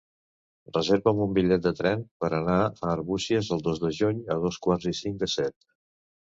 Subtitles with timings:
[0.75, 4.59] Reserva'm un bitllet de tren per anar a Arbúcies el dos de juny a dos
[4.65, 5.59] quarts i cinc de set.